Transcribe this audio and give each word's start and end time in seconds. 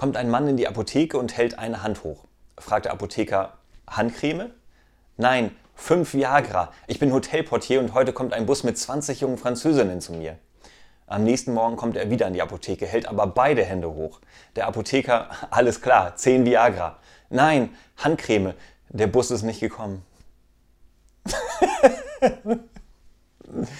Kommt 0.00 0.16
ein 0.16 0.30
Mann 0.30 0.48
in 0.48 0.56
die 0.56 0.66
Apotheke 0.66 1.18
und 1.18 1.36
hält 1.36 1.58
eine 1.58 1.82
Hand 1.82 2.04
hoch. 2.04 2.24
Fragt 2.56 2.86
der 2.86 2.92
Apotheker, 2.92 3.58
Handcreme? 3.86 4.50
Nein, 5.18 5.54
fünf 5.74 6.14
Viagra. 6.14 6.72
Ich 6.86 6.98
bin 6.98 7.12
Hotelportier 7.12 7.80
und 7.80 7.92
heute 7.92 8.14
kommt 8.14 8.32
ein 8.32 8.46
Bus 8.46 8.64
mit 8.64 8.78
20 8.78 9.20
jungen 9.20 9.36
Französinnen 9.36 10.00
zu 10.00 10.14
mir. 10.14 10.38
Am 11.06 11.22
nächsten 11.22 11.52
Morgen 11.52 11.76
kommt 11.76 11.98
er 11.98 12.08
wieder 12.08 12.26
in 12.28 12.32
die 12.32 12.40
Apotheke, 12.40 12.86
hält 12.86 13.06
aber 13.06 13.26
beide 13.26 13.62
Hände 13.62 13.92
hoch. 13.92 14.20
Der 14.56 14.68
Apotheker, 14.68 15.28
alles 15.50 15.82
klar, 15.82 16.16
10 16.16 16.46
Viagra. 16.46 16.96
Nein, 17.28 17.76
Handcreme. 17.98 18.54
Der 18.88 19.06
Bus 19.06 19.30
ist 19.30 19.42
nicht 19.42 19.60
gekommen. 19.60 20.02